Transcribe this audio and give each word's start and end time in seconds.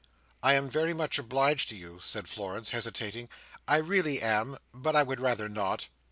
"I 0.41 0.55
am 0.55 0.67
very 0.67 0.95
much 0.95 1.19
obliged 1.19 1.69
to 1.69 1.75
you," 1.75 1.99
said 2.03 2.27
Florence, 2.27 2.69
hesitating. 2.69 3.29
"I 3.67 3.77
really 3.77 4.19
am—but 4.19 4.95
I 4.95 5.03
would 5.03 5.19
rather 5.19 5.47
not." 5.47 5.89